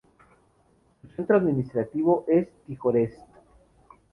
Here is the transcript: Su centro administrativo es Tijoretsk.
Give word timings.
Su 1.03 1.09
centro 1.11 1.37
administrativo 1.37 2.25
es 2.27 2.49
Tijoretsk. 2.65 3.19